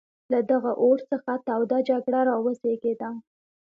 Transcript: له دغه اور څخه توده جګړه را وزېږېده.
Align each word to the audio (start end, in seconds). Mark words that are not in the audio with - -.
له 0.31 0.39
دغه 0.51 0.71
اور 0.83 0.97
څخه 1.11 1.31
توده 1.47 1.77
جګړه 1.89 2.19
را 2.29 2.35
وزېږېده. 2.43 3.09